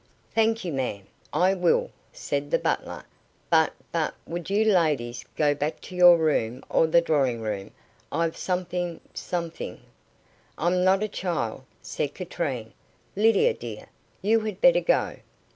[0.33, 3.05] "Thank you ma'am, I will," said the butler;
[3.51, 7.69] "but but would you ladies go back to your room or the drawing room,
[8.11, 9.79] I've something something"
[10.57, 12.73] "I'm not a child," said Katrine.
[13.15, 13.89] "Lydia, dear,
[14.23, 15.17] you had better go."